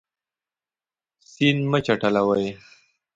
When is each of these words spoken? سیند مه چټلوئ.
سیند 1.31 1.59
مه 1.71 1.79
چټلوئ. 1.85 2.47